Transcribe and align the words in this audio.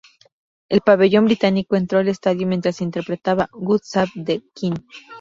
El 0.67 0.81
pabellón 0.81 1.25
británico 1.25 1.75
entró 1.75 1.99
al 1.99 2.07
estadio 2.07 2.47
mientras 2.47 2.77
se 2.77 2.83
interpretaba 2.83 3.47
"God 3.51 3.81
save 3.83 4.09
the 4.25 4.43
Queen". 4.55 4.73